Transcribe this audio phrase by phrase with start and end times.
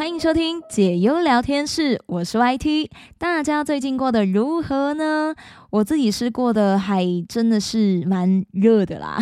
[0.00, 2.88] 欢迎收听解忧聊天室，我是 YT。
[3.18, 5.34] 大家最近过得如何呢？
[5.70, 9.18] 我自己是过得还真的是蛮热的啦，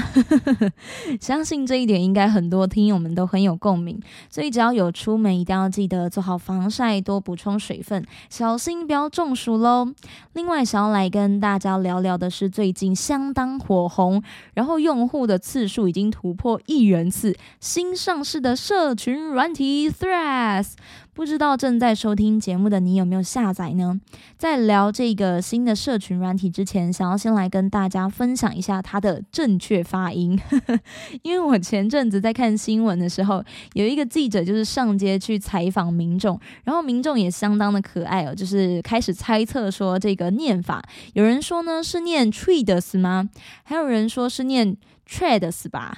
[1.21, 4.01] 相信这一点应该很多听友们都很有共鸣。
[4.31, 9.93] 所以只要有出门，一定要记得做好防晒，多补充水分，小心不要中暑喽。
[10.33, 14.23] 另外，想要来跟大家聊聊的是最近相当火红，
[14.55, 20.73] 然后用户的次数已经突破亿人次，新上市的社群软体 Threads。
[21.19, 24.01] 不知道正在收听节目的你有没有下载呢？
[24.37, 30.41] 在聊这个新的社群软体之前，想要先来跟大家分享一下它的正确发音，
[31.23, 33.43] 因为我前阵子在看新闻的时候，
[33.73, 40.81] 有一个记者就是上街去采访民众，然后民众也相当的可爱哦，就是开始猜测说这个念法，
[41.15, 43.29] 有人说呢是念 trees 吗？
[43.65, 44.77] 还有人说是念。
[45.09, 45.97] Trade 是吧？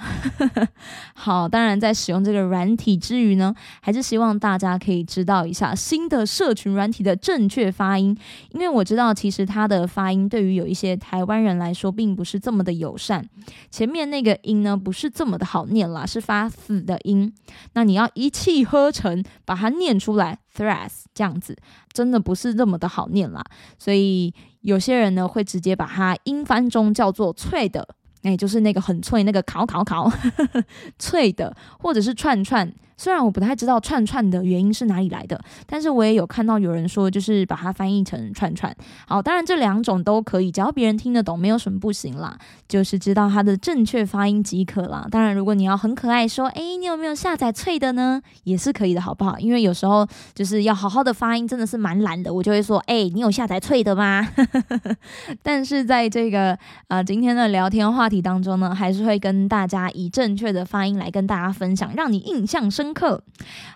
[1.13, 8.17] 好，当然在使用这个软体之余呢，还是希望大家可以知道一下新的社群软体的正确发音，
[8.51, 13.27] 因为我知道其实它的发音对于有一些台湾人来说并不是这么的友善，
[13.69, 17.33] 前面那个音呢不是这么的好念啦，是发死的音，
[17.73, 21.57] 那你要一气呵成把它念出来，Threads 这样子
[21.91, 23.43] 真的不是那么的好念啦，
[23.77, 27.85] 所以有些人呢会直接把它英翻中叫做脆的。
[28.23, 30.11] 哎，就是那个很脆，那个烤烤烤
[30.99, 32.71] 脆的，或者是串串。
[33.01, 38.71] 虽然我不太知道串串的原因是哪里来的，但是我也有看到有人说，就是把它翻译成串串。
[39.07, 45.07] 好，当然这两种都可以，只要别人听得懂，没有什么不行啦，就是知道它的正确发音即可啦。
[45.09, 48.21] 当然，如果你要很可爱，说，哎，你有没有下载脆的呢？
[48.43, 49.39] 也是可以的，好不好？
[49.39, 54.29] 因为有时候就是要好好的发音，真的是蛮懒的，我就会说，哎，你有下载脆的吗？
[55.41, 56.55] 但是在这个
[56.87, 62.90] 呃今天的聊天话题当中呢，还是会跟大家以正确的发音来跟大家分享，让你印象深。
[62.93, 63.23] 课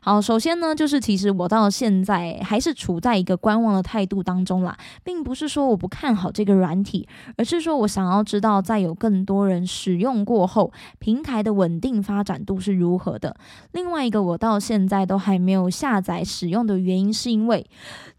[0.02, 13.36] 好，首先呢，就是其实我到现在还是处在一个观望的态度当中啦，并不是说我不看好这个软体，而是说我想要知道，在有更多人使用过后，平台的稳定发展度是如何的。
[13.72, 17.66] 另外一个，我到现在都还没有下载使用的原因，是因为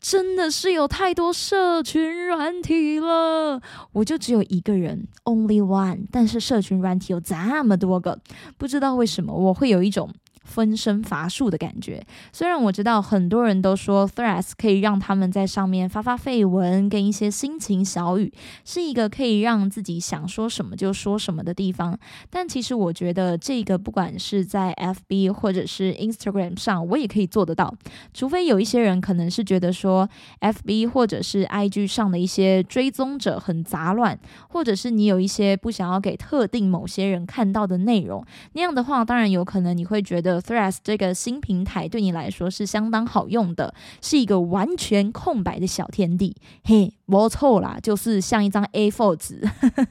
[0.01, 3.61] 真的是有太多社群软体了，
[3.93, 8.19] 我就只有一个人，only one，但是社群软体有这么多个，
[8.59, 10.11] 不知道为什么我会有一种。
[10.47, 12.03] 分身乏术的感觉。
[12.33, 18.33] 虽然我知道很多人都说 Threads 可以让他们在上面发发绯闻，跟一些心情小语，
[18.65, 21.99] 是一个可以让自己想说什么就说什么的地方。
[22.31, 27.75] 但其实我觉得这个不管是在 FB 或者是 Instagram 上，我也可以做得到。
[28.15, 30.09] 除非有一些人可能是觉得说
[30.41, 34.19] FB 或者是 IG 上的一些追踪者很杂乱，
[34.49, 40.36] 或者是你有一些不想要给特定某些人看到的内容，那样的话，当然有可能你会觉得。
[40.41, 46.37] Threads 这个新平台对你来说是相当好用的，是一个完全空白的小天地。
[46.65, 46.96] 嘿。
[47.09, 49.41] 没错啦，就是像一张 A4 纸，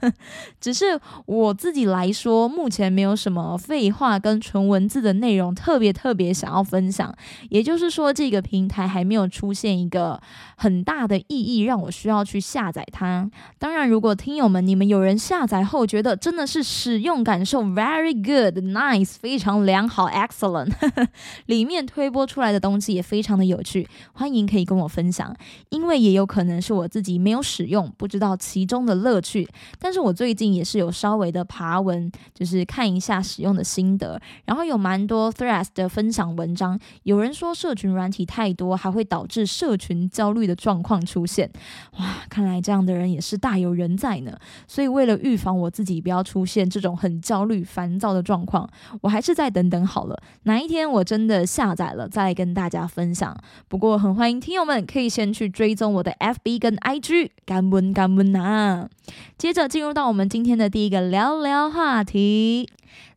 [0.59, 7.15] 只是我自己来说，目前没有什么废话跟纯文字的内容特别特别想要分享。
[7.49, 10.21] 也就是说，这个平台还没有出现一个
[10.57, 13.31] 很大的意义，让我需要去下载它。
[13.57, 20.73] 当然，如果听友们你们有人下载后觉得真的是使用感受 very good nice 非常良好 excellent，
[21.47, 25.33] 里面推播出来的东西也非常的有趣，欢迎可以跟我分享，
[25.69, 27.04] 因为也有可能是我自己。
[27.05, 29.47] 己没有使用，不知道其中的乐趣。
[29.79, 34.19] 但是我最近也是有稍微的爬文，就是看一下使用的心得。
[34.45, 41.49] 然后有蛮多 Threads 的分享文章，有人说社群软体太多，还会导致社群焦虑的状况出现。
[41.99, 44.35] 哇，看来这样的人也是大有人在呢。
[44.67, 48.69] 所以为了预防我自己不要出现这种很焦虑、烦躁的状况，
[49.01, 50.19] 我还是再等等好了。
[50.43, 53.37] 哪一天我真的下载了，再跟大家分享。
[53.67, 56.94] 不过很欢迎听友们可以先去追踪我的 FB 跟 I。
[56.99, 58.87] G 干温干温呐！
[59.37, 62.69] 接着进入到我们今天的第一个聊聊话题。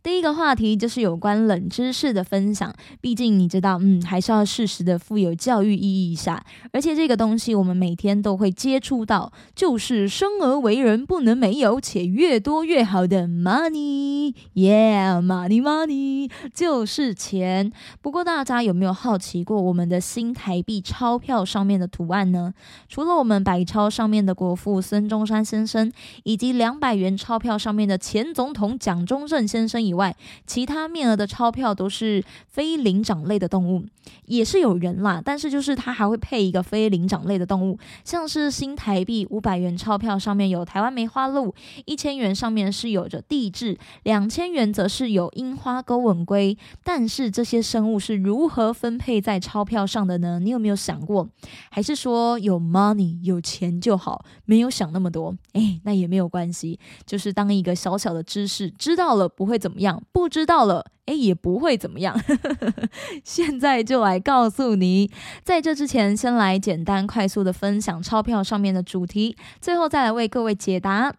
[0.08, 6.42] 第一个话题就是有关冷知识的分享，毕竟你知道，嗯，还是要适时的富有教育意义一下。
[6.72, 17.70] 而且这个东西我们每天都会接触到，就是生而为人不能没有且越多越好的 money，yeah，money money 就是钱。
[18.00, 22.54] 不过大家有没有好奇过，我们的新台币钞票上面的图案呢？
[22.88, 30.16] 除了我们百钞上面的国父孙中山先生，以及两百元钞票上面的前总统蒋中正先生以外，外
[30.46, 33.84] 其他面额的钞票都是非灵长类的动物，
[34.24, 41.54] 也是有人啦，但是就是它还会配一个非灵长类的动物，像是新台币五百元钞票上面有台湾梅花鹿，
[41.84, 46.56] 一千元上面是有着地质，两千元则是有樱花钩吻龟。
[46.82, 50.38] 但是这些生物是如何分配在钞票上的呢？
[50.38, 51.28] 你有没有想过？
[51.70, 55.34] 还是说有 money 有钱就好，没有想那么多？
[55.52, 60.86] 哎，那也没有关系，就是当一个小小的知识，知道了不会怎么样，不知道了。
[61.06, 62.20] 哎，也不会怎么样。
[63.24, 65.10] 现在就来告诉你，
[65.42, 71.14] 在这之前，先来简单快速的分享钞票上面的主题，最后再来为各位解答。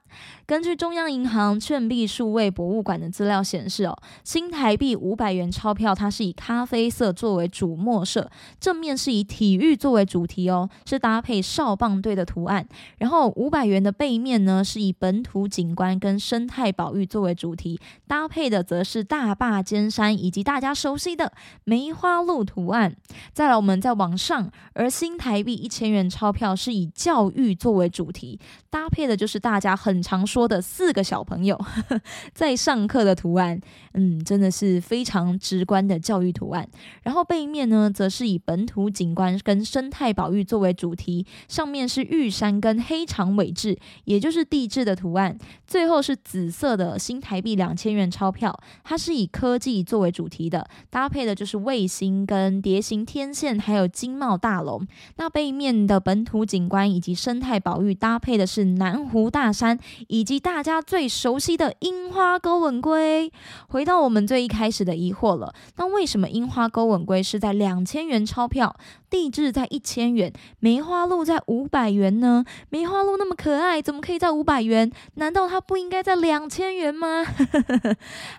[0.50, 12.68] 根据中央银行券币数位博物馆的资料显示，哦，新台币五百元钞票它是以咖啡色作为主墨色，正面是以体育作为主题哦，是搭配少棒队的图案。
[12.98, 19.62] 然后五百元的背面呢，是以本土景观跟生态保育作为主题，搭配的则是大坝。
[19.62, 21.32] 尖山以及大家熟悉的
[21.64, 22.96] 梅花鹿图案，
[23.34, 28.40] 再来我们再往上，而新台币一千元钞票是以教育作为主题，
[28.72, 31.60] 搭配的就是大家很常说说的四个小朋友
[32.34, 33.60] 在上课的图案，
[33.94, 36.66] 嗯，真的是非常直观的教育图案。
[37.04, 45.38] 然后背面呢，则是以本土景观跟生态保育作为主题，上面是玉山跟黑长尾质，也就是地质的图案。
[45.68, 49.84] 最后是紫色的新台币两千元钞票，它是以科技。
[49.90, 54.80] 作为主题的搭配的就是卫星跟蝶形天线，还有经贸大楼。
[55.18, 63.34] 那背面的本土景观以及生态保育搭配的是南湖大山，以及大家最熟悉的樱花勾吻龟。
[63.68, 68.76] 回到我们最一开始的疑惑了，那为什么樱花勾吻龟是在两千元钞票？
[69.10, 72.46] 地质在一千元，梅花鹿在五百元呢？
[72.70, 74.92] 梅花鹿那么可爱，怎么可以在五百元？
[75.16, 77.26] 难道它不应该在两千元吗？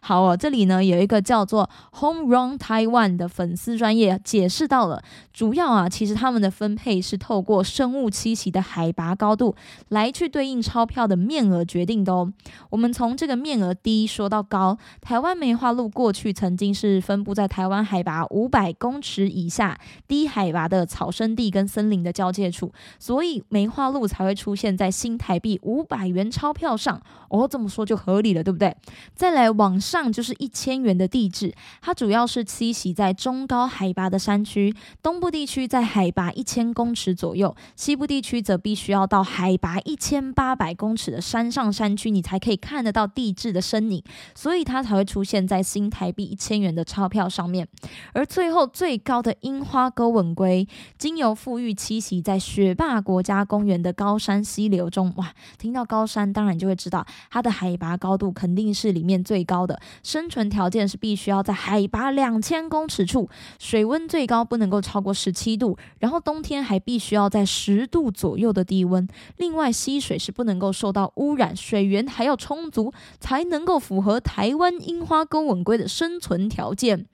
[0.00, 5.02] 好哦，这里呢有一个叫做 Home Run Taiwan 的粉丝专业解释到了，
[5.32, 9.56] 主要啊其实他们的分配是透过生物栖息的海拔高度
[9.88, 12.32] 来去对应钞票的面额决定的哦。
[12.70, 19.78] 我们从这个面额低说到高，台湾梅花鹿过去曾经是分布在台湾海拔五百公尺以下
[20.08, 20.70] 低海拔。
[20.70, 27.02] 的草生地跟森林的交界处，所以梅花鹿才会出现在新台币五百元钞票上。
[27.28, 28.76] 哦，这么说就合理了，对不对？
[29.16, 34.72] 再来往上就是一千元的地质，它主要是栖息在中高海拔的山区，
[35.02, 44.02] 东部地区在海拔一千公尺左右，西部地区则必须要到海拔一千八百公尺的山上上山区，你才可以看得到地质的身影，
[44.34, 47.68] 所以它才会出现在新台币一千元的钞票上面。
[48.14, 50.66] 而最后最高的樱花钩吻龟。
[50.96, 55.32] 经由富裕栖息在雪霸国家公园的高山溪流中，哇！
[55.58, 59.78] 听到高山，当然就会知道它的海拔高度肯定是里面最高的。
[60.02, 63.28] 生存条件是必须要在海拔两千公尺处，
[63.58, 69.06] 水温最高不能够超过十七度，然后冬天还必须要在十度左右的低温。
[69.36, 77.06] 另外，溪水是不能够受到污染，水源还要充足，才能够符合台湾樱花钩吻龟的生存条件。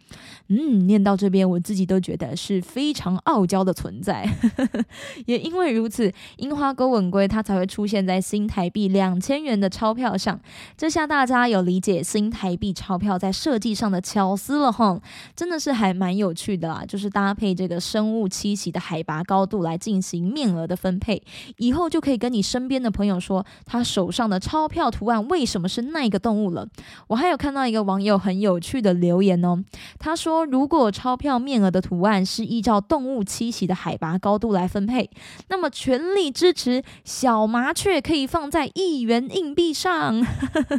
[0.48, 4.28] 嗯，念到这边，我自己都觉得是非常傲娇的存在。
[5.26, 10.40] 也因为如此，樱花钩吻龟它才会出现在新台币两千元的钞票上。
[10.76, 15.00] 这下大家有理解新台币钞票在设计上的巧思了哈，
[15.34, 16.84] 真的是还蛮有趣的啦。
[16.86, 21.20] 就是搭配这个生物栖息的海拔高度来进行面额的分配，
[21.56, 26.66] 以后就可以跟你身边的朋友说，他手上的钞票图案为什么是那个动物了。
[27.08, 29.62] 我还有看到一个网友很有趣的留言哦，
[29.98, 30.46] 他说。
[30.46, 35.10] 如果钞票面额的图案是依照动物栖息的海拔高度来分配，
[35.48, 40.20] 那么全力支持小麻雀可以放在一元硬币上。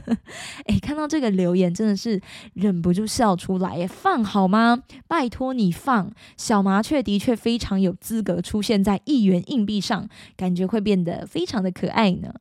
[0.66, 2.22] 哎，看到这个留言真的是
[2.54, 4.84] 忍不住笑出来，放好吗？
[5.08, 12.34] 拜托你放，小麻雀的确非常有资格出现在一元硬币上，感觉会变得非常的可爱呢。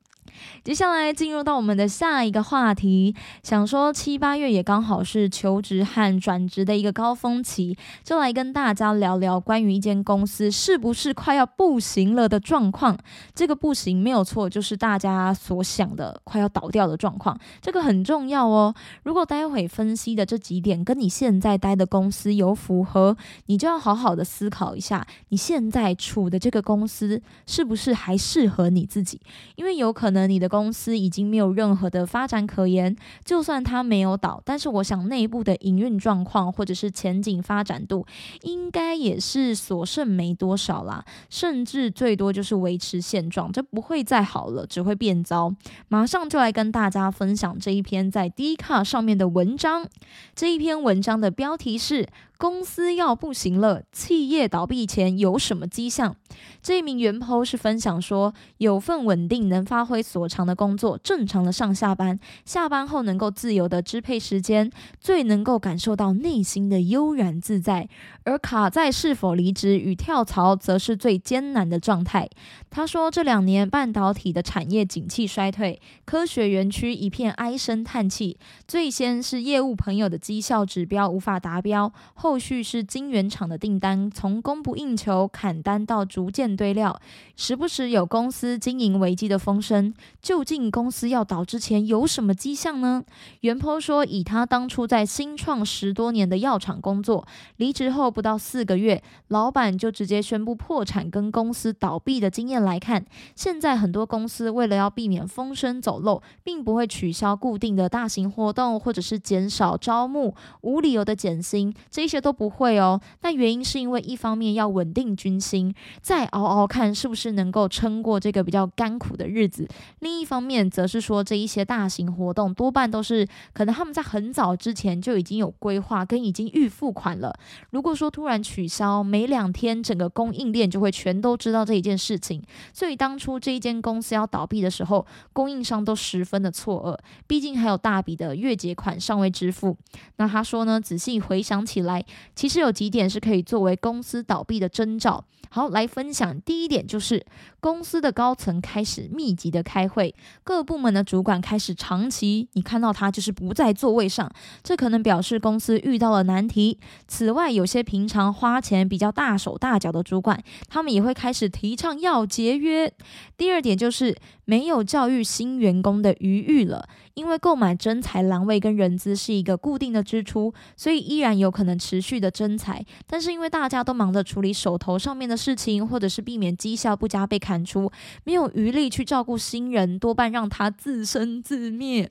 [0.64, 12.99] 接下来进入到我们的下一个话题，想说七八月也刚好是求职和转职的一个高峰期，就来跟大家聊聊关于一间公司是不是快要不行了的状况。
[13.35, 18.75] 这个不行没有错，就是大家所想的快要倒掉的状况，这个很重要哦。
[19.05, 23.16] 如果待会分析的这几点跟你现在待的公司有符合，
[23.47, 29.21] 你就要好好的思考一下，你现在处的这个公司是不是还适合你自己？
[29.55, 30.25] 因为有可能。
[30.26, 38.06] 你的公司已经没有任何的发展可言，就算它没有倒，但是我想内部的营运状况或者是前景发展度，
[38.42, 45.54] 应该也是所剩没多少啦，甚至最多就是维持现状，这不会再好了，只会变糟。
[45.88, 49.87] 马上就来跟大家分享这一篇在 D 卡上面的文章，
[50.35, 52.09] 这一篇文章的标题是。
[52.38, 56.16] 公司要不行了，企业倒闭前有什么迹象？
[56.62, 67.88] 这名原 PO 是分享说，有份稳定、能发挥所长的工作，正常的上下班，下班后能够自由的支配时间，最能够感受到内心的悠然自在。
[68.25, 72.28] 而卡在是否离职与跳槽，则是最艰难的状态。
[72.69, 78.37] 他说，这两年半导体的产业景气衰退，科学园区一片唉声叹气。
[78.69, 81.90] 最先是业务朋友的绩效指标无法达标。
[82.26, 87.00] 后续是晶圆厂的订单从供不应求砍单到逐渐堆料，
[87.37, 89.95] 时不时有公司经营危机的风声。
[90.21, 93.04] 究竟公司要倒之前有什么迹象呢？
[93.42, 97.25] 袁坡说，以他当初在新创十多年的药厂工作，
[97.59, 103.04] 离职后不到四个月，老板就直接宣布破产跟公司倒闭的经验来看，
[103.37, 112.15] 现在很多公司为了要避免风声走漏，并不会取消固定的大型活动，或者是减少招募，无理由的减薪，这些。
[112.20, 119.64] 都不会哦，那原因是因为一方面要稳定军心，再熬熬看是不是能够撑过这个比较干苦的日子；
[120.00, 127.35] 另一方面，则是说这一些大型活动多半都是可能他们在很早之前就已经有规划跟已经预付款了。
[127.70, 132.42] 如果说突然取消，没两天整个供应链就会全都知道这一件事情。
[132.73, 139.76] 所以当初这一间公司要倒闭的时候，供应商都十分的错愕，毕竟还有大笔的月结款尚未支付。
[140.16, 142.04] 那他说呢，仔细回想起来。
[142.35, 145.25] 其实有几点是可以作为公司倒闭的征兆。
[145.49, 146.39] 好，来分享。
[146.41, 147.25] 第一点就是
[147.61, 154.31] 公司的高层开始密集的开会，各部门的主管开始长期，你看到他就是不在座位上，
[154.63, 156.79] 这可能表示公司遇到了难题。
[157.07, 162.93] 此外，有些平常花钱比较大手大脚的主管，他们也会开始提倡要节约。
[163.37, 164.15] 第二点就是
[164.47, 175.37] 没有教育新员工的余裕了，因为购买真材栏位跟人资是一个固定的支出，所以依然有可能持续的真材，但是因为大家都忙着处理手头上面的。
[175.37, 177.93] 事情，或者是避免绩效不佳被砍出，
[178.25, 182.11] 没有余力去照顾新人，多半让他自生自灭。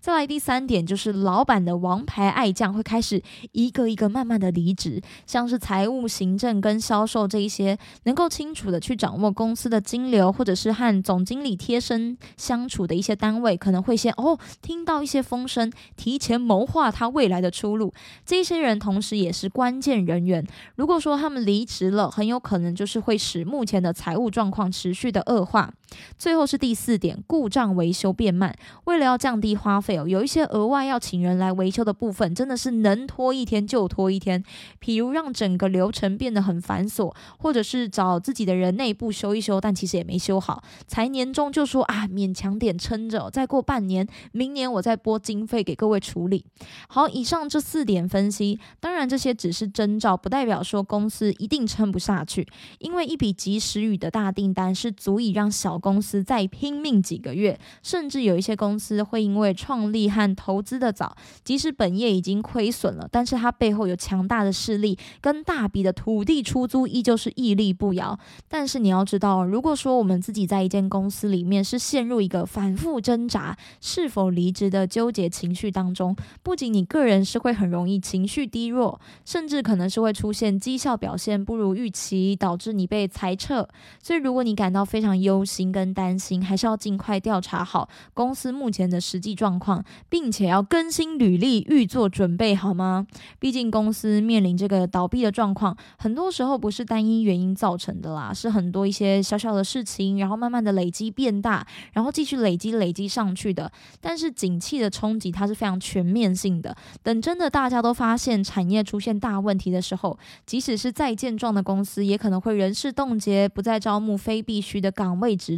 [0.00, 17.92] 再来第三点，就是老板的王牌爱将会开始一个一个慢慢的离职，像是财务、行政跟销售这一些能够清楚的去掌握公司的金流，或者是和总经理贴身相处的一些单位，可能会先哦听到一些风声，提前谋划他未来的出路。
[18.24, 20.46] 这些人同时也是关键人员。
[20.76, 25.72] 如果说他们离职了，很有可能就是会使目前的财务状况持续的恶化。
[26.16, 29.56] 最后是第四点，故障维修变慢，为了要降低。
[29.56, 34.44] 花费哦，有一些额外要请人来维修的部分，真的是能拖一天就拖一天。
[34.80, 46.44] 譬如让整个流程变得很繁琐，或者是找自己的人内部修一修，但其实也没修好，才年终就说啊，勉强点撑着，再过半年，明年我再拨经费给各位处理。
[46.88, 52.46] 好，以上这四点分析，当然这些只是征兆，不代表说公司一定撑不下去，
[52.78, 68.18] 因为一笔及时雨的大订单是足以让小公司再拼命几个月，甚至有一些公司会因为创立和投资的早，即使本业已经亏损了，但是它背后有强大的势力跟大笔的土地出租，依旧是屹立不摇。
[68.48, 83.68] 但是你要知道，如果说我们自己在一间公司里面是陷入一个反复挣扎是否离职的纠结情绪当中，不仅你个人是会很容易情绪低落，甚至可能是会出现绩效表现不如预期，导致你被裁撤。
[84.02, 89.36] 所以如果你感到非常忧心跟担心，还是要尽快调查好公司目前的实际。
[89.36, 93.06] 状况，并且要更新履历，预做准备，好吗？
[93.38, 103.70] 毕竟公司面临这个倒闭的状况，很多时候不是单一原因造成的啦，是很多一些小小的事情，然后慢慢的累积变大，然后继续累积累积上去的。
[104.00, 115.55] 但是景气的冲击它是非常全面性的，等真的大家都发现产业出现大问题的时候，即使是再健壮的公司，也可能会人事冻结，不再招募非必须的岗位职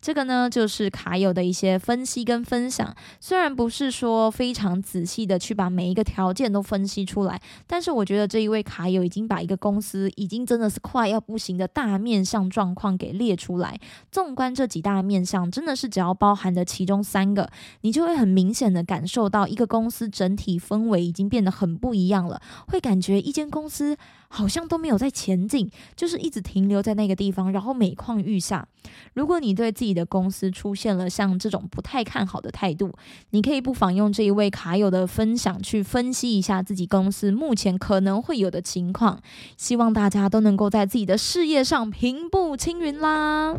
[0.00, 2.94] 这个呢，就是卡友的一些分析跟分享。
[3.20, 13.78] 虽然不是说非常仔细的去把每一个条件都分析出来，但是我觉得这一位卡友已经把一个公司已经真的是快要不行的大面向状况给列出来。
[14.10, 23.96] 纵观这几大面向，真的是只要包含的其中三个，你就会很明显的感受到一个公司整体氛围已经变得很不一样了，会感觉一间公司。
[24.28, 28.66] 好像都没有在前进，就是一直停留在那个地方，然后每况愈下。
[29.14, 32.92] 如果你对自己的公司出现了像这种不太看好的态度，
[33.30, 39.20] 你可以不妨用这一位卡友的分享去分析一下自己公司目前可能会有的情况。
[39.56, 43.54] 希望大家都能够在自己的事业上平步青云啦！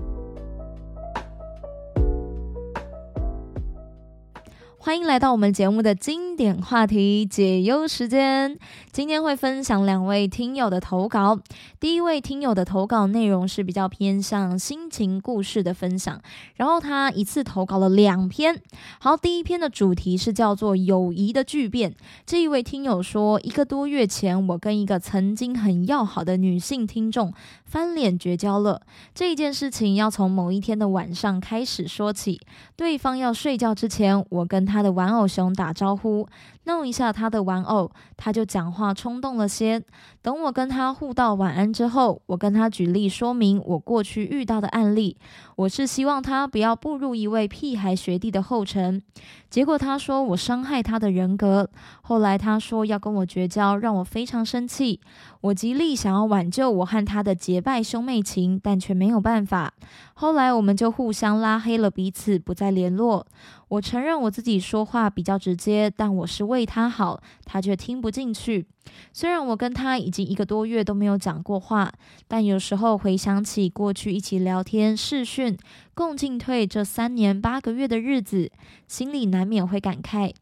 [4.81, 8.57] 欢迎来到我们节目的经典话题解忧时间。
[8.93, 11.37] 今天会分享两位听友的投稿。
[11.81, 16.21] 第一位听友的投稿内容是比较偏向心情故事的分享，
[16.55, 18.61] 然后他一次投稿了两篇。
[19.01, 21.93] 好，第一篇的主题是叫做“友谊的巨变”。
[22.25, 27.33] 这一位听友说，一个多月前，我跟一个曾经很要好的女性听众
[27.65, 28.81] 翻脸绝交了。
[29.13, 32.39] 这一件事情要从某一天的晚上开始说起。
[32.77, 36.27] 对方要睡觉之前，我跟他的玩偶熊打招呼，
[36.69, 39.83] 弄一下他的玩偶，他就讲话冲动了些。
[40.21, 45.17] 等我跟他互道晚安之后，我跟他举例说明我过去遇到的案例，
[45.55, 49.01] 我是希望他不要步入一位屁孩学弟的后尘。
[49.49, 51.67] 结果他说我伤害他的人格，
[52.01, 54.99] 后来他说要跟我绝交，让我非常生气。
[55.41, 59.73] 我极力想要挽救我和他的结拜兄妹情，但却没有办法。
[60.13, 63.25] 后来我们就互相拉黑了彼此，不再联络。
[63.69, 68.67] 我承认我自己说话比较直接，但我是为为他好，他却听不进去。
[69.13, 71.89] 虽然我跟他已经一个多月都没有讲过话，
[72.27, 75.57] 但有时候回想起过去一起聊天、视讯、
[75.93, 78.51] 共进退这三年八个月的日子，
[78.89, 80.33] 心里难免会感慨。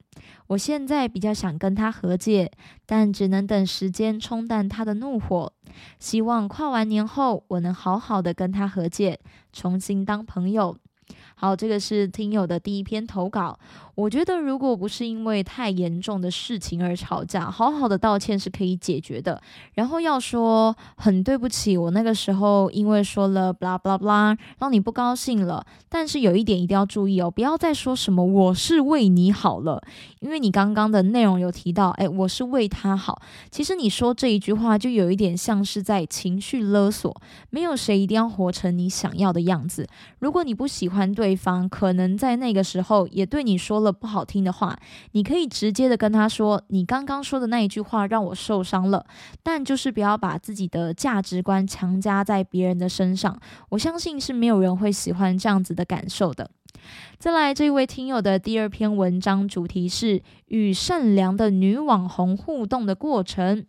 [0.48, 2.52] 我现在比较想跟他和解，
[2.88, 5.54] 但只能等时间冲淡他的怒火。
[6.00, 9.20] 希望跨完年后，我能好好的跟他和解，
[9.54, 10.76] 重新当朋友。
[11.36, 13.60] 好，这个是听友的第一篇投稿。
[13.98, 19.42] 我觉得，如果不是因为太严重的事情而吵架，好好的道歉是可以解决的。
[19.74, 25.66] 然后要说很对不起，我那个时候因为说了 blah blah blah，让你不高兴了。
[25.90, 29.82] 但是有一点一定要注意哦，不要再说什么我是为你好了，
[30.20, 33.20] 因为你刚刚的内容有提到，哎，我是为他好。
[33.50, 37.20] 其实你说这一句话就有一点像是在情绪勒索。
[37.50, 39.88] 没有谁一定要活成你想要的样子。
[40.20, 43.87] 如果你不喜欢对方，可能在那个时候也对你说了。
[43.92, 44.78] 不好听的话，
[45.12, 49.06] 你可以直接的跟他说：“你刚刚说的那一句话让我受伤了。”
[49.44, 53.40] 但就是不要把自己的价值观强加在别人的身上。
[53.70, 56.50] 我相信是没有人会喜欢这样子的感受的。
[57.18, 63.66] 再来，这位听友的第二篇文章主题是与善良的女网红互动的过程。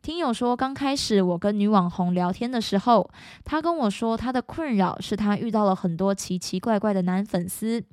[0.00, 3.10] 听友说，刚开始我跟女网红聊天的时候，
[3.44, 7.84] 她跟我说，她的困扰是她遇到了很多奇奇怪怪的男粉丝。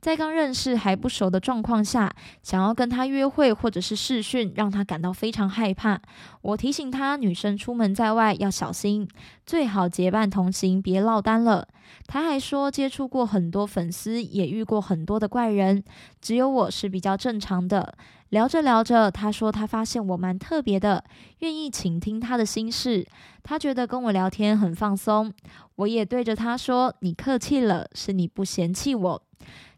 [0.00, 6.00] 在刚认识还不熟的状况下，想要跟他约会或者是试训，让他感到非常害怕。
[6.42, 9.08] 我提醒他，女生出门在外要小心，
[9.44, 11.66] 最好结伴同行，别落单了。
[12.06, 15.82] 他还说，接触过很多粉丝，也遇过很多的怪人，
[16.20, 17.96] 只有我是比较正常的。
[18.30, 21.04] 聊着聊着，他说他发现我蛮特别的，
[21.38, 23.06] 愿意倾听他的心事。
[23.42, 25.32] 他觉得跟我聊天很放松。
[25.76, 29.22] 我也对着他说：“你客气了，是你不嫌弃我。”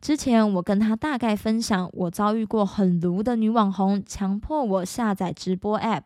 [0.00, 6.04] 之前我跟他大概分享，我遭遇过很毒的女网红，强迫我下载直播 App，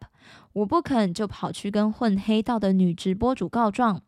[0.54, 4.00] 我不肯就跑去跟混黑道的女直播主告状。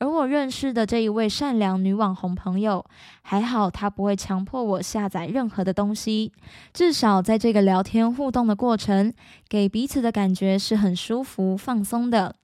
[0.00, 2.84] 而我认识的这一位善良女网红朋友，
[3.20, 6.32] 还好她不会强迫我下载任何的东西，
[6.72, 9.12] 至少在这个聊天互动的过程，
[9.46, 12.36] 给彼此的感觉是很舒服放松的。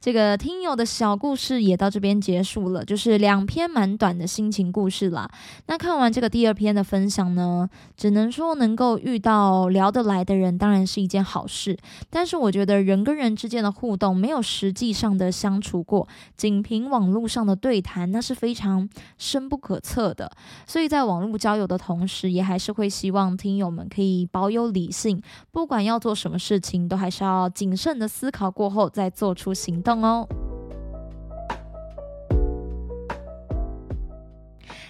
[0.00, 5.28] 这个听友的小故事也到这边结束了，就是两篇蛮短的心情故事啦。
[5.66, 11.76] 那看完这个第二篇的分享呢，只能说能够遇到聊得来的人，当然是一件好事。
[12.08, 16.06] 但是我觉得人跟人之间的互动，没有实际上的相处过，
[16.36, 20.30] 仅凭网络上的对谈，那是非常深不可测的。
[20.64, 29.87] 所以在网络交友的同时，也还是会希望听友们可以保有理性，不管要做什么事情，都还是要谨慎的思考过后再做出行动。
[29.88, 30.28] 动哦。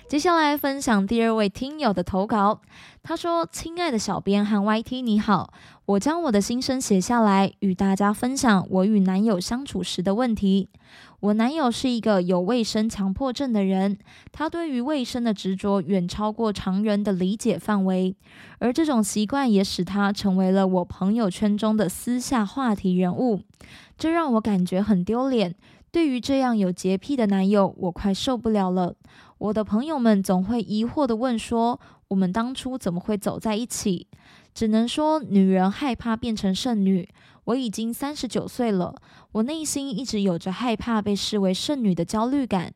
[0.08, 2.62] 接下来分享第二位听友的投稿。
[3.04, 5.52] 他说：“亲爱的小编和 YT，你好，
[5.84, 10.68] 我将我的心声写下来，与大家分享我与男友相处时的问题。
[11.20, 13.98] 我男友是一个有卫生强迫症的人，
[14.30, 18.14] 他对于卫生的执着远超过常人的理解范围，
[18.60, 23.40] 而这种习惯也使他成为了我朋友圈中的私下话题人物。”
[23.98, 25.54] 这让我感觉很丢脸。
[25.90, 28.94] 对于这样有洁癖的男友，我快受不了了。
[29.38, 34.06] 我的朋友们总会疑惑地问说：“我们当初怎么会走在一起。
[34.54, 37.08] 只能说，女人害怕变成剩女。
[37.48, 38.94] 我已经三十九岁了，
[39.32, 42.74] 我内心一直有着害怕被视为剩女的焦虑感。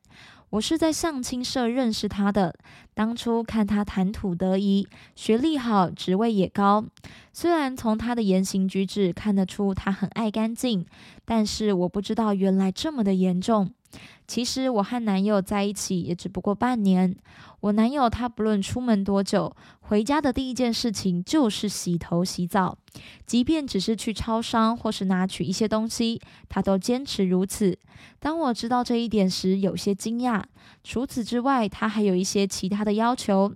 [0.49, 2.55] 我是在相亲社认识他的，
[2.95, 6.87] 当初看他谈吐得宜，学历好，职位也高。
[7.35, 10.87] 虽然从他的言行举止看得出他很爱干净，
[11.27, 13.71] 但是我不知道原来这么的严重。
[14.27, 17.15] 其实我和男友在一起也只不过半年。
[17.61, 22.77] 我男友他不论出门多久，回家的第一件事情就是洗头洗澡，
[23.27, 27.79] 即便只是去超商或是拿取一些东西，他都坚持如此。
[28.19, 30.43] 当我知道这一点时，有些惊讶。
[30.83, 33.53] 除此之外，他还有一些其他的要求。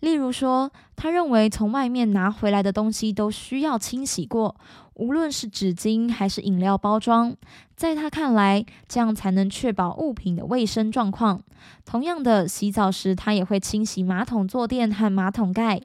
[0.00, 4.54] 例如说，他认为从外面拿回来的东西都需要清洗过，
[4.98, 7.34] 无论是纸巾还是饮料包装，
[7.76, 11.40] 在他看来，这样才能确保物品的卫生状况。
[11.84, 15.80] 同样的，洗澡时他也会清洗马桶坐垫和马桶盖，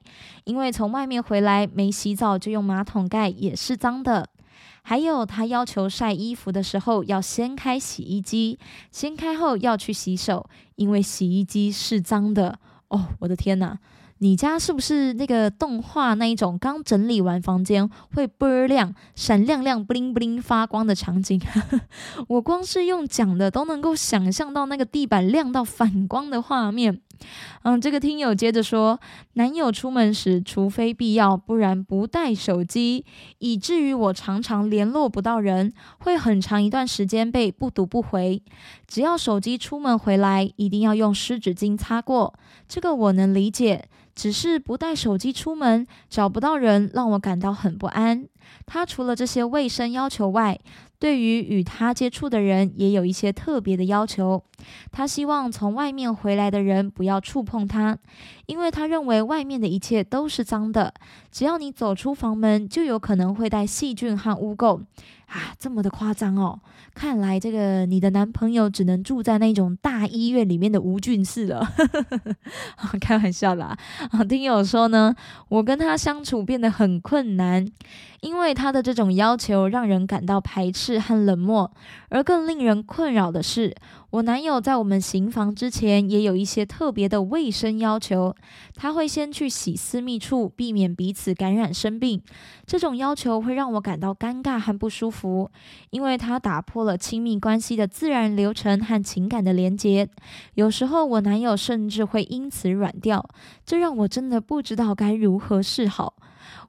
[0.46, 4.28] 因为从外面回来没洗澡就用马桶盖也是脏的。
[4.82, 8.58] 还有，他要求晒衣服的时候要掀开洗衣机，
[8.92, 12.60] 掀开后要去洗手，因为洗衣机是脏的。
[12.90, 13.78] 哦，我的天哪！
[14.24, 21.42] 你家是不是那个动画那一种刚整理完房间会倍亮、闪亮亮、不灵不灵发光的场景？
[22.30, 27.02] 我光是用讲的都能够想象到那个地板亮到反光的画面。
[27.64, 28.98] 嗯，这个听友接着说，
[29.34, 33.04] 男友出门时除非必要，不然不带手机，
[33.40, 38.42] 以至于我常常联络不到人，会很长一段时间被不读不回。
[38.88, 42.34] 只要手机出门回来，一定要用湿纸巾擦过，
[42.70, 43.90] 这个我能理解。
[44.16, 48.28] 只是不带手机出门，找不到人，让我感到很不安。
[48.66, 50.60] 他除了这些卫生要求外，
[51.00, 54.44] 对于与他接触的人也有一些特别的要求。
[54.92, 57.98] 他希望从外面回来的人不要触碰他，
[58.46, 60.94] 因为他认为外面的一切都是脏的，
[61.32, 64.82] 只要你走出房门，就有可能会带细菌和污垢。
[65.34, 66.60] 啊，这么的夸张哦！
[66.94, 71.68] 看来这个你的男朋友只能住在那种大医院里面的无菌室了。
[73.02, 73.76] 开玩笑啦！
[74.12, 75.16] 啊，听友说呢，
[75.50, 77.68] 我跟他相处变得很困难，
[78.22, 81.72] 因为他的这种要求让人感到排斥和冷漠。
[82.10, 83.76] 而更令人困扰的是。
[84.14, 88.36] 我男友在我们行房之前也有一些特别的卫生要求，
[88.76, 92.22] 他会先去洗私密处，避免彼此感染生病。
[92.68, 95.50] 这种要求会让我感到尴尬和不舒服，
[95.90, 100.08] 因为他打破了亲密关系的自然流程和情感的连结。
[100.54, 103.28] 有时候我男友甚至会因此软掉，
[103.66, 106.14] 这让我真的不知道该如何是好。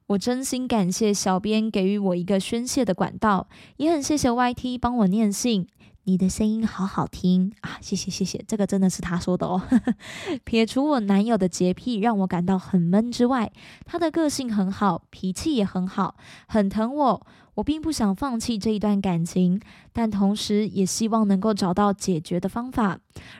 [0.07, 5.67] 我真心感谢小编给予我一个宣泄的管道，也很谢谢 YT 帮我念信。
[6.07, 7.79] 你的声音好好听啊！
[7.81, 9.63] 谢谢谢谢，这个真的是他说的哦。
[10.45, 13.51] 撇除我男友的洁癖让我感到很闷之外，
[13.87, 17.27] 他的个性很好，脾气也很好，很疼我。
[17.55, 19.61] 我并不想放弃这一段感情，
[19.93, 22.99] 但同时也希望能够找到解决的方法。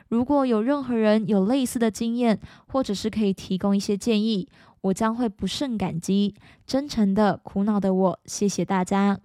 [0.09, 4.49] 如果有任何人有类似的经验，或者是可以提供一些建议，
[4.83, 6.35] 我将会不胜感激。
[6.67, 9.19] 真诚的苦恼的我，谢谢大家。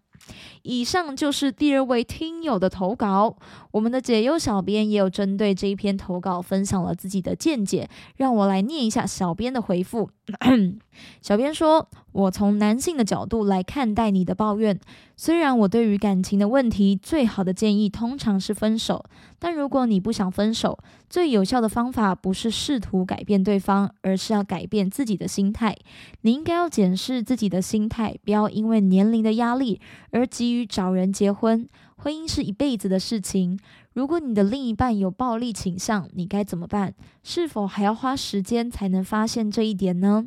[0.63, 3.35] 以上就是第二位听友的投稿，
[3.71, 10.09] 我们的解忧小编也有针对这一篇投稿分享了自己的见解，让我来念一下小编的回复。
[11.21, 14.79] 小编说：“我从男性的角度来看待你的抱怨。
[15.15, 19.03] 虽然我对于感情的问题，最好的建议通常是分手。
[19.37, 25.75] 但如果你不想分手，最有效的方法不是试图改变对方，而是要改变自己的心态。
[26.21, 29.81] 你应该要检视自己的心态，不要因为年龄的压力
[30.11, 31.67] 而急于找人结婚。
[32.01, 33.59] 婚姻是一辈子的事情。”
[33.93, 36.93] 如果你的另一半有暴力倾向，你该怎么办？
[37.21, 40.25] 是否还要花时间才能发现这一点呢？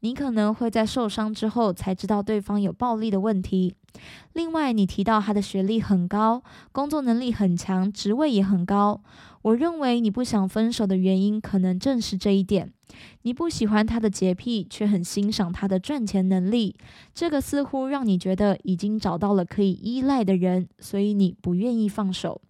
[0.00, 3.74] 你可能会在受伤之后才知道对方有暴力的问题。
[4.32, 9.00] 另外，你提到他的学历很高，工作能力很强，职位也很高。
[9.42, 12.73] 我认为你不想分手的原因可能正是这一点。
[13.22, 16.76] 你不喜欢他的洁癖，却很欣赏他的赚钱能力，
[17.14, 22.40] 这个似乎让你觉得已经找到了可以依赖的人，所以你不愿意放手。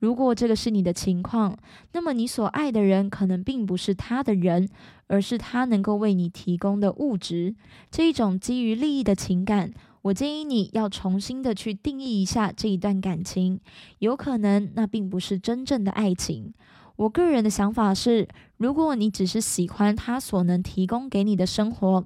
[0.00, 1.56] 如果这个是你的情况，
[1.92, 4.68] 那么你所爱的人可能并不是他的人，
[5.06, 7.54] 而是他能够为你提供的物质。
[7.90, 13.60] 这一种基于利益的情感，我建议你要重新的去定义一下这一段感情。
[14.00, 16.52] 有可能那并不是真正的爱情。
[16.96, 18.28] 我个人的想法是。
[18.62, 22.04] 如果你只是喜欢他所能提供给你的生活，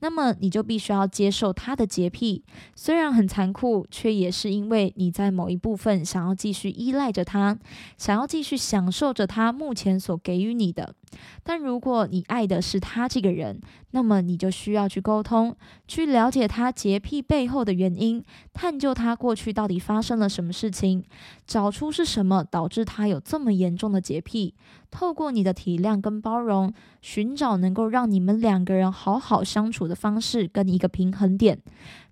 [0.00, 2.42] 那么你就必须要接受他的洁癖。
[2.74, 7.58] 虽然很残酷，却也是因为你在某一部分想要继续依赖着他，
[7.98, 10.94] 想要继续享受着他目前所给予你的。
[11.42, 15.54] 但如果你爱的是他这个人，那么你就需要去沟通，
[15.86, 21.04] 去了解他洁癖背后的原因，探究他过去到底发生了什么事情，
[21.46, 24.54] 找出是什么导致他有这么严重的洁癖。
[24.90, 31.58] 透过你的体谅跟包容，寻找能够让你们两个人好好相处的方式跟一个平衡点。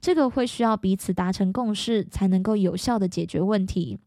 [0.01, 3.99] 这个会需要彼此达成共识，才能够有效的解决问题。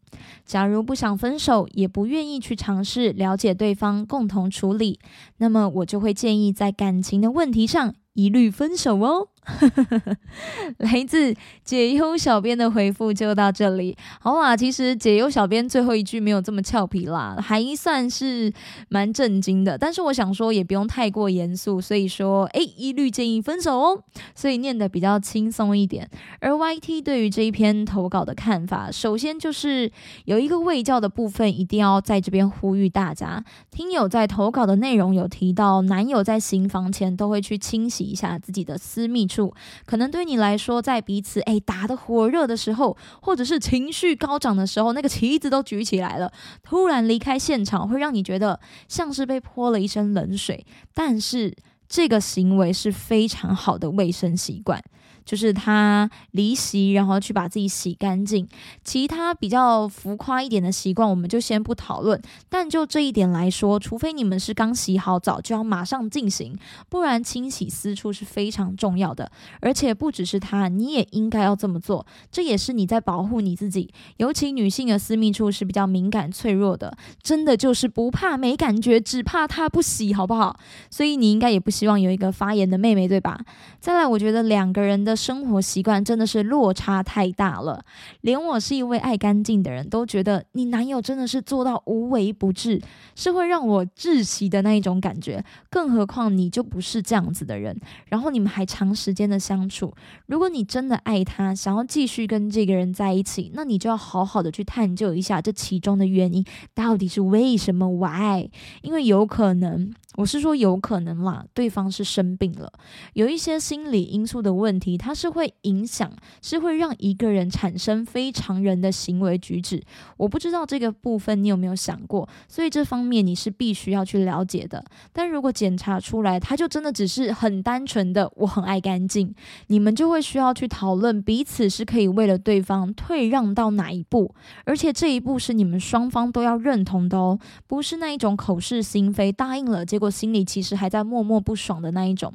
[0.44, 4.98] 假如不想分手，也不愿意去尝试了解对方，共同处理，
[5.38, 7.94] 那么我就会建议在感情的问题上。
[8.14, 9.28] 一律分手哦！
[10.78, 13.96] 来自解忧小编的回复就到这里。
[14.20, 18.52] 好啦，其实解忧小编最后一句没有这么俏皮啦，还算是
[18.88, 19.78] 蛮震惊的。
[19.78, 24.02] 但是我想说，也不用太过严肃，所以说，诶，一律建议分手哦。
[24.34, 26.08] 所以念的比较轻松一点。
[26.40, 29.90] 而 YT 对于这一篇投稿的看法，首先就是
[30.26, 33.42] 有一个未教的部分，一定要在这边呼吁大家。
[33.70, 38.10] 听友在投稿的内容有提到，男友在行房前都会去清洗。
[38.10, 39.54] 一下自己的私密处，
[39.86, 46.32] 可能对你来说，在彼此诶打得火热的时候，或者是情绪高涨的时候，那个旗子都举起来了，
[46.64, 50.66] 突然离开现场，会让你觉得像是被泼了一身冷水。
[50.92, 51.56] 但是
[51.88, 54.82] 这个行为是非常好的卫生习惯。
[55.24, 58.48] 就是他离席，然后去把自己洗干净。
[58.82, 62.20] 其他比较浮夸一点的习惯，我们就先不讨论。
[62.48, 69.30] 但就这一点来说，除非你们是刚洗好澡就要马上进行，不然清洗私处是非常重要的。
[69.60, 72.04] 而且不只是他，你也应该要这么做。
[72.32, 73.92] 这也是你在保护你自己。
[74.16, 80.58] 尤其女性的私密处是比较敏感脆弱的，真的就是不怕没感觉，只怕他不洗，好不好？
[80.90, 83.38] 所以你应该也不希望有一个发炎的妹妹，对吧？
[83.78, 85.09] 再来，我觉得两个人的。
[85.10, 87.84] 的生活习惯真的是落差太大了，
[88.20, 92.80] 连我是一位爱干净的人都觉得你男友真的是做到无微不至，
[93.16, 95.44] 是会让我窒息的那一种感觉。
[95.68, 99.92] 更何况你就不是这样子的人，然后你们还长时间的相处，
[100.26, 106.44] 如果你真的爱他，想要继续跟这个人在一起，那你就要好好的去探究一下这其中的原因
[106.74, 108.48] 到底是为什么？Why？
[108.82, 109.92] 因为有可能。
[110.20, 112.70] 我是说，有可能啦，对方是生病了，
[113.14, 119.82] 有一些心理因素的问题，它是会影响，是会让一个人产生非常人的行为举止。
[120.18, 124.84] 我不知道这个部分你有没有想过，所以这方面你是必须要去了解的。
[125.10, 129.34] 但如果检查出来，他就真的只是很单纯的我很爱干净，
[129.68, 134.34] 你们就会需要去讨论彼此是可以为了对方退让到哪一步，
[134.66, 139.98] 而且这一步是你们双方都要认同的哦，不是那一种口是心非答应了结。
[139.98, 142.32] 果心里其实还在默默不爽的那一种。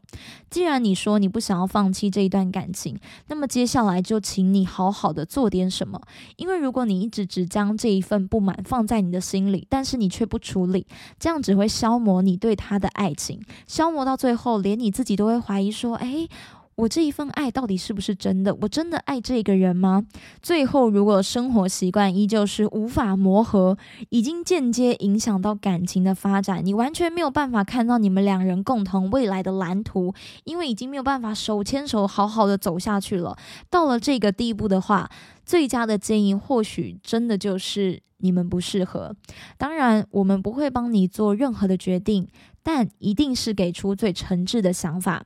[0.49, 5.99] 既然你说你不想要放弃这一段感情，那么接下来就请你好好的做点什么。
[6.37, 10.87] 因为如果你一直只将这一份不满放在你的心里，但是你却不处理，
[11.19, 16.29] 这样只会消磨你对他的爱情，消磨到最后，连你自己都会怀疑说：“诶。
[16.75, 18.53] 我这一份爱到底是不是真的？
[18.61, 20.05] 我真的爱这个人吗？
[20.41, 23.77] 最后，如果生活习惯依旧是无法磨合，
[24.09, 33.37] 已经间接影响到感情的发展，你完全没有办法看到你们两人共同未来的蓝图，因为已经没有办法手牵手好好的走下去了。
[33.69, 35.09] 到了这个地步的话，
[35.45, 39.15] 最佳的建议或许真的就是你们不适合。
[39.57, 42.27] 当然，我们不会帮你做任何的决定。
[42.65, 45.23] 但一定是给出最诚挚的想法，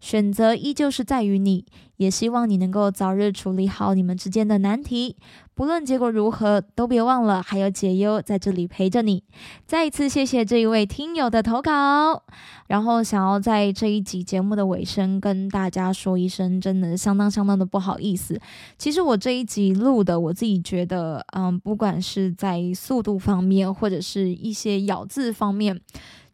[0.00, 1.64] 选择依旧是在于你，
[1.98, 5.14] 也希望你能够早日处理好你们之间的难题。
[5.54, 9.22] 不论结果如何，都别忘了还有解忧在这里陪着你。
[9.66, 12.24] 再一次谢谢这一位听友的投稿，
[12.66, 18.40] 然后想要在这一集节目的尾声跟大家说一声，真的相当相当的不好意思。
[18.76, 25.80] 其实我这一集录的，我自己觉得，嗯，不管是在速度方面，或者是一些咬字方面。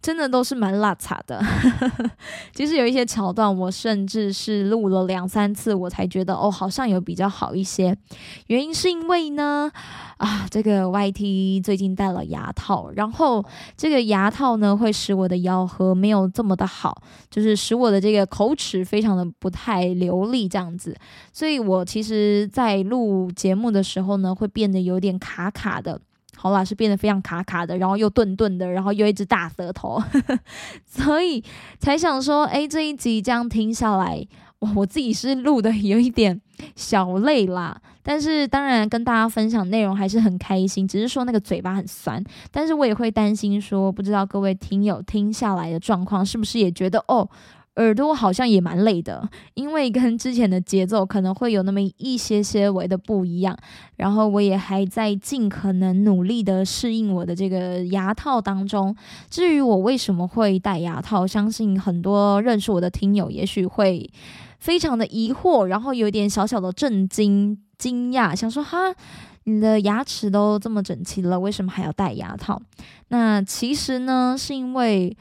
[0.02, 1.42] 真的都是蛮拉碴的，
[2.54, 7.96] 其实有一些桥段，我甚至是录了两三次，我才觉得哦，好像有比较好一些。
[8.46, 9.68] 原因是因为呢，
[10.18, 13.44] 啊，这个 YT 最近戴了牙套，然后
[13.76, 20.96] 这个牙套呢会使我的咬合没有这么的好，就是使我的这个口齿非常的不太流利这样子，
[21.32, 26.00] 所以我其实在录节目的时候呢，会变得有点卡卡的。
[26.36, 30.00] 好啦，是变得非常卡卡的，然后又顿顿的，然后又一只大舌头，
[30.86, 31.42] 所以
[31.78, 34.24] 才想说，哎，这一集这样听下来，
[34.60, 36.40] 我我自己是录的有一点
[36.76, 37.80] 小累啦。
[38.02, 42.22] 但是当然跟大家分享内容还是很开心，只是说那个嘴巴很酸。
[42.52, 47.28] 但是我也会担心说，不知道各位听友听下来的状况是不是也觉得哦。
[47.76, 53.56] 耳朵好像也蛮累的，因为跟之前的节奏可能会有那么一些些微的不一样。
[53.96, 58.96] 然后我也还在尽可能努力的适应我的这个牙套当中。
[59.28, 64.10] 至于我为什么会戴牙套，相信很多认识我的听友也许会
[64.58, 68.78] 非常的疑惑，然后有点小小的震惊、惊讶，想说哈，
[69.44, 72.60] 你的牙齿都这么整齐了，为什么还要戴牙套？
[73.08, 75.14] 那其实呢，是因为。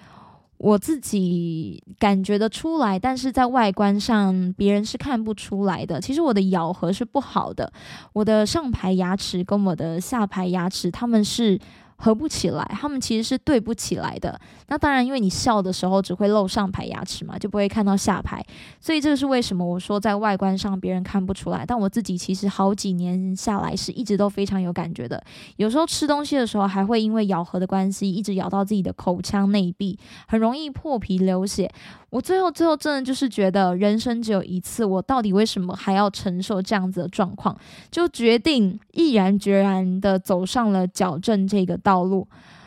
[0.58, 6.00] 我自己感觉得出来，但是在外观上别人是看不出来的。
[6.00, 7.72] 其实我的咬合是不好的，
[8.14, 11.60] 我的上排牙齿跟我的下排牙齿，他们是。
[11.98, 14.40] 合不起来，他们其实是对不起来的。
[14.68, 18.44] 那当然，因为你笑的时候只会露上排牙齿嘛，就不会看到下排。
[18.80, 25.24] 所以这个是为什么我说在外观上别人看不出来，但我自己其实好几年下来是一直都非常有感觉的。
[25.56, 31.72] 有时候吃东西的时候还会因为咬合的关系，一直咬到自己的口腔内壁，很容易破皮流血。
[32.16, 37.54] 我最后最后真的就是觉得人生只有一次，我到底为什么还要承受这样子的状况？
[37.92, 42.26] 就决定毅然决然的走上了矫正这个道路。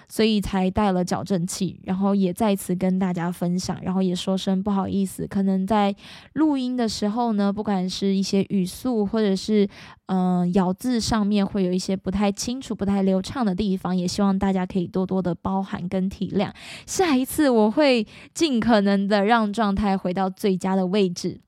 [0.09, 5.95] 所以才带了矫正器，然后也再次跟大家分享，然后也说声不好意思，可能在
[6.33, 9.69] 录音的时候呢，不管是一些语速或者是
[10.07, 16.51] 嗯咬字上面会有一些不太清楚、不太流畅的地方，也希望大家可以多多的包涵跟体谅。
[16.87, 21.41] 下一次我会尽可能的让状态回到最佳的位置。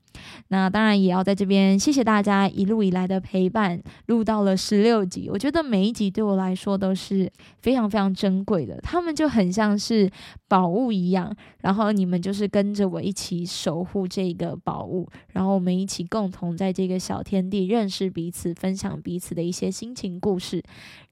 [0.49, 7.31] 那当然也要在这边谢谢大家一路以来的陪伴，录到了十六集，我觉得每一集对我来说都是
[7.63, 10.11] 非常非常珍贵的，他们就很像是
[10.49, 20.63] 宝物一样，然后你们就是跟着我一起守护这个宝物，然后我们一起共同在这个小天地认识彼此，分享彼此的一些心情故事，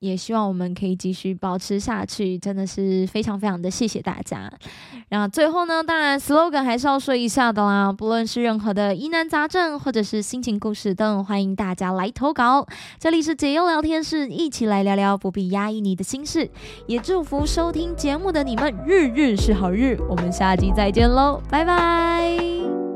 [0.00, 4.52] 也希望我们可以继续保持下去，真的是非常非常的谢谢大家。
[5.08, 8.97] 然后最后呢，当然 slogan 还是要说一下的啦，不论是任何的。
[8.98, 12.66] 疑难杂症或者是心情故事，等欢迎大家来投稿。
[12.98, 16.50] 这里是解忧聊天室，一起来聊聊不必压抑你的心事。
[16.86, 19.96] 也祝福收听节目的你们，日日是好日。
[20.08, 22.87] 我们下期再见喽，拜拜。